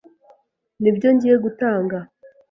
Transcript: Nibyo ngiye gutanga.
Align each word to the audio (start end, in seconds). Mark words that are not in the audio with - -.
Nibyo 0.81 1.07
ngiye 1.13 1.35
gutanga. 1.45 1.97